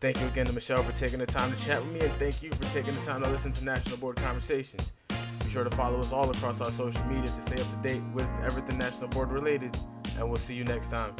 Thank 0.00 0.20
you 0.20 0.28
again 0.28 0.46
to 0.46 0.52
Michelle 0.52 0.84
for 0.84 0.92
taking 0.92 1.18
the 1.18 1.26
time 1.26 1.52
to 1.52 1.58
chat 1.58 1.84
with 1.84 1.92
me, 1.92 2.00
and 2.00 2.16
thank 2.20 2.40
you 2.40 2.52
for 2.52 2.62
taking 2.72 2.94
the 2.94 3.00
time 3.00 3.22
to 3.22 3.28
listen 3.28 3.50
to 3.52 3.64
National 3.64 3.96
Board 3.96 4.16
Conversations. 4.16 4.92
Sure 5.50 5.64
to 5.64 5.70
follow 5.70 5.98
us 5.98 6.12
all 6.12 6.30
across 6.30 6.60
our 6.60 6.70
social 6.70 7.04
media 7.06 7.28
to 7.28 7.42
stay 7.42 7.60
up 7.60 7.68
to 7.68 7.76
date 7.82 8.02
with 8.14 8.28
everything 8.44 8.78
National 8.78 9.08
Board 9.08 9.32
related, 9.32 9.76
and 10.16 10.28
we'll 10.28 10.38
see 10.38 10.54
you 10.54 10.62
next 10.62 10.90
time. 10.90 11.12